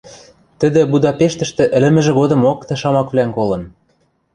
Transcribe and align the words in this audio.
Тӹдӹ 0.59 0.81
Будапештӹштӹ 0.91 1.63
ӹлӹмӹжӹ 1.77 2.11
годымок 2.19 2.59
тӹ 2.67 2.75
шамаквлӓм 2.81 3.29
колын... 3.37 3.63